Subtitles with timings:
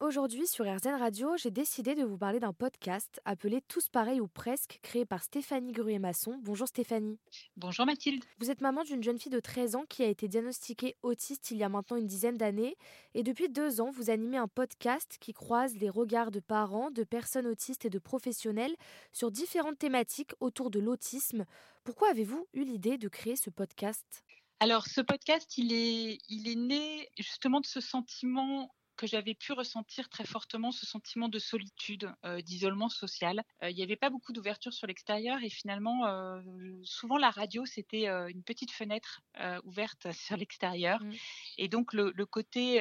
[0.00, 4.28] Aujourd'hui sur RZN Radio, j'ai décidé de vous parler d'un podcast appelé Tous pareils ou
[4.28, 6.38] presque, créé par Stéphanie Gruet-Masson.
[6.40, 7.18] Bonjour Stéphanie.
[7.56, 8.24] Bonjour Mathilde.
[8.38, 11.56] Vous êtes maman d'une jeune fille de 13 ans qui a été diagnostiquée autiste il
[11.56, 12.76] y a maintenant une dizaine d'années.
[13.14, 17.02] Et depuis deux ans, vous animez un podcast qui croise les regards de parents, de
[17.02, 18.76] personnes autistes et de professionnels
[19.12, 21.44] sur différentes thématiques autour de l'autisme.
[21.82, 24.22] Pourquoi avez-vous eu l'idée de créer ce podcast?
[24.60, 29.52] Alors, ce podcast, il est, il est né justement de ce sentiment que j'avais pu
[29.52, 33.42] ressentir très fortement ce sentiment de solitude, euh, d'isolement social.
[33.62, 36.42] Euh, il n'y avait pas beaucoup d'ouverture sur l'extérieur et finalement, euh,
[36.82, 39.20] souvent la radio, c'était une petite fenêtre
[39.64, 41.02] ouverte sur l'extérieur.
[41.02, 41.12] Mmh.
[41.58, 42.80] Et donc le, le côté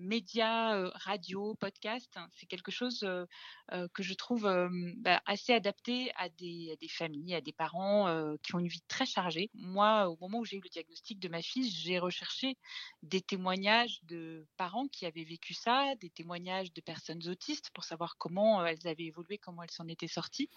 [0.00, 3.06] médias, radio, podcast, hein, c'est quelque chose
[3.92, 4.50] que je trouve
[4.96, 9.50] bah, assez adapté à des, familles, à des parents qui ont une vie très chargée.
[9.54, 12.56] Moi, au moment où j'ai eu le diagnostic de ma fille, j'ai recherché
[13.02, 18.16] des témoignages de parents qui avaient vécu ça, des témoignages de personnes autistes pour savoir
[18.18, 20.50] comment elles avaient évolué, comment elles s'en étaient sorties.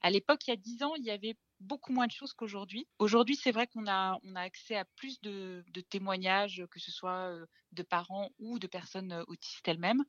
[0.00, 2.86] À l'époque, il y a dix ans, il y avait beaucoup moins de choses qu'aujourd'hui.
[2.98, 7.32] Aujourd'hui, c'est vrai qu'on a, on a accès à plus de, témoignages, que ce soit
[7.72, 10.04] de parents ou de personnes autistes elles-mêmes.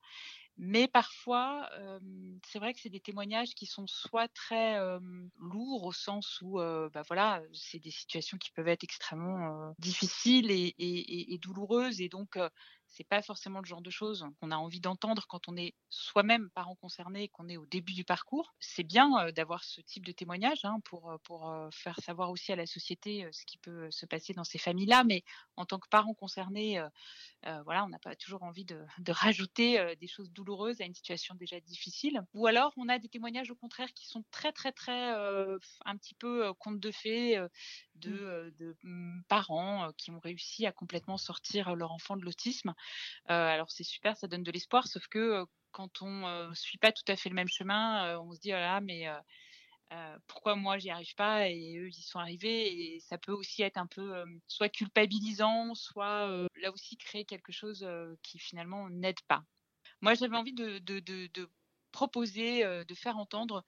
[0.57, 1.99] Mais parfois, euh,
[2.45, 4.99] c'est vrai que c'est des témoignages qui sont soit très euh,
[5.39, 10.51] lourds au sens où, euh, bah voilà, c'est des situations qui peuvent être extrêmement difficiles
[10.51, 12.37] et, et, et, douloureuses, et donc
[12.93, 16.49] c'est pas forcément le genre de choses qu'on a envie d'entendre quand on est soi-même
[16.51, 18.53] parent concerné, qu'on est au début du parcours.
[18.59, 22.65] C'est bien d'avoir ce type de témoignage hein, pour pour faire savoir aussi à la
[22.65, 25.23] société ce qui peut se passer dans ces familles-là, mais
[25.55, 26.81] en tant que parent concerné,
[27.65, 30.93] voilà, on n'a pas toujours envie de, de rajouter des choses douloureuses douloureuse à une
[30.93, 32.21] situation déjà difficile.
[32.33, 35.97] Ou alors on a des témoignages au contraire qui sont très très très euh, un
[35.97, 37.47] petit peu euh, contes de fées euh,
[37.95, 38.51] de, mmh.
[38.59, 42.73] de mmh, parents qui ont réussi à complètement sortir leur enfant de l'autisme.
[43.27, 47.03] alors c'est super, ça donne de l'espoir, sauf que quand on ne suit pas tout
[47.07, 49.07] à fait le même chemin, on se dit voilà oh mais
[50.27, 52.95] pourquoi moi j'y arrive pas et eux y sont arrivés?
[52.95, 57.87] et ça peut aussi être un peu soit culpabilisant soit là aussi créer quelque chose
[58.23, 59.43] qui finalement n'aide pas
[60.03, 61.49] moi, j'avais envie de, de, de, de
[61.93, 63.63] proposer, de faire entendre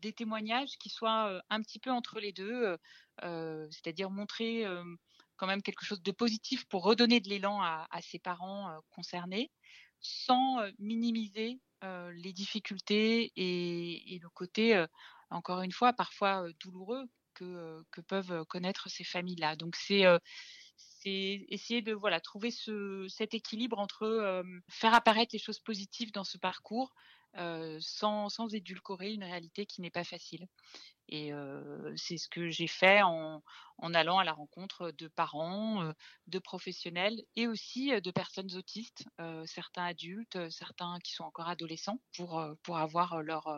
[0.00, 2.76] des témoignages qui soient un petit peu entre les deux,
[3.22, 4.64] c'est-à-dire montrer
[5.36, 9.50] quand même quelque chose de positif pour redonner de l'élan à, à, ces parents concernés,
[10.00, 11.60] sans minimiser
[12.12, 14.84] les difficultés et, le côté,
[15.30, 19.56] encore une fois, parfois douloureux que, peuvent connaître ces familles-là.
[19.56, 20.04] Donc c'est
[21.48, 26.94] essayer de trouver ce, cet équilibre entre faire apparaître les choses positives dans ce parcours
[27.80, 30.46] sans, sans édulcorer une réalité qui n'est pas facile.
[31.08, 31.32] Et
[31.96, 33.42] c'est ce que j'ai fait en,
[33.94, 35.92] allant à la rencontre de parents,
[36.28, 39.04] de professionnels et aussi de personnes autistes,
[39.46, 43.48] certains adultes, certains qui sont encore adolescents, pour, pour avoir leur,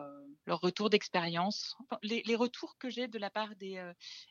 [0.45, 1.75] leur retour d'expérience.
[2.01, 3.81] Les, retours que j'ai de la part des,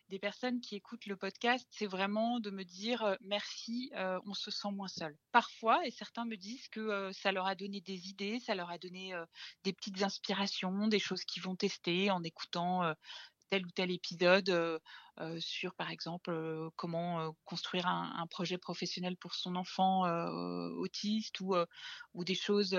[0.09, 3.91] des personnes qui écoutent le podcast, c'est vraiment de me dire merci,
[4.27, 5.17] on se sent moins seul.
[5.31, 8.79] Parfois, et certains me disent que ça leur a donné des idées, ça leur a
[8.79, 9.15] donné
[9.65, 12.95] des petites inspirations, des choses qu'ils vont tester en écoutant
[13.53, 14.81] tel ou tel épisode
[15.39, 16.33] sur, par exemple,
[16.77, 20.05] comment construire un, projet professionnel pour son enfant
[20.79, 21.55] autiste ou,
[22.15, 22.75] ou des choses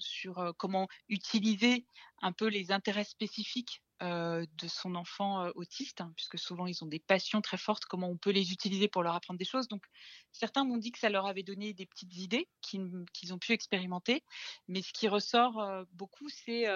[0.00, 1.86] sur comment utiliser
[2.20, 6.86] un peu les intérêts spécifiques de son enfant euh, autiste, hein, puisque souvent ils ont
[6.86, 9.68] des passions très fortes, comment on peut les utiliser pour leur apprendre des choses.
[9.68, 9.84] Donc
[10.32, 14.24] certains m'ont dit que ça leur avait donné des petites idées qu'ils ont pu expérimenter,
[14.68, 16.66] mais ce qui ressort euh, beaucoup, c'est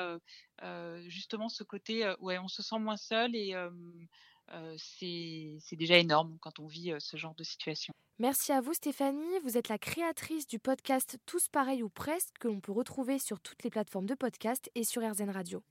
[1.06, 3.54] justement ce côté, ouais, on se sent moins seul et
[4.76, 7.92] c'est déjà énorme quand on vit ce genre de situation.
[8.18, 12.48] Merci à vous Stéphanie, vous êtes la créatrice du podcast Tous pareils ou presque que
[12.48, 15.62] l'on peut retrouver sur toutes les plateformes de podcast et sur RZN Radio.